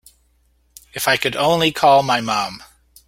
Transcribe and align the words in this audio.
If 0.95 1.07
I 1.07 1.19
only 1.37 1.71
could 1.71 1.79
call 1.79 2.01
my 2.01 2.21
mom. 2.21 2.63